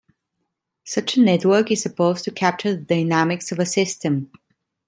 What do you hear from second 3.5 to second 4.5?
of a system.